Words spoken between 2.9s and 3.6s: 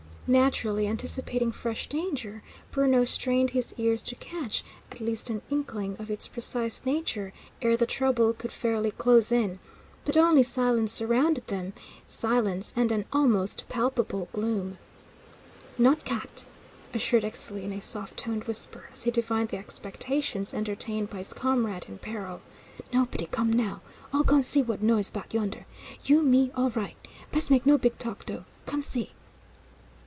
strained